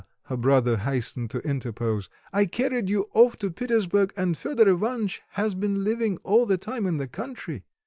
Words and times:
her 0.23 0.35
brother 0.35 0.77
hastened 0.77 1.29
to 1.29 1.47
interpose. 1.47 2.09
"I 2.33 2.47
carried 2.47 2.89
you 2.89 3.05
off 3.13 3.37
to 3.37 3.51
Petersburg, 3.51 4.11
and 4.17 4.35
Fedor 4.35 4.67
Ivanitch 4.67 5.21
has 5.33 5.53
been 5.53 5.83
living 5.83 6.17
all 6.23 6.47
the 6.47 6.57
time 6.57 6.87
in 6.87 6.97
the 6.97 7.05
country." 7.07 7.65